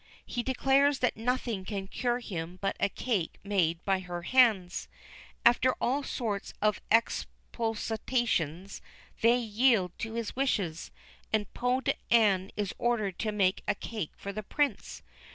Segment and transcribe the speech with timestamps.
[0.25, 4.87] He declares that nothing can cure him but a cake made by her hands.
[5.45, 8.81] After all sorts of expostulations,
[9.21, 10.89] they yield to his wishes,
[11.31, 15.03] and Peau d'Ane is ordered to make a cake for the Prince.